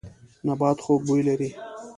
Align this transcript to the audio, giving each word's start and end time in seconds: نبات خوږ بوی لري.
نبات 0.45 0.77
خوږ 0.85 1.01
بوی 1.07 1.21
لري. 1.27 1.49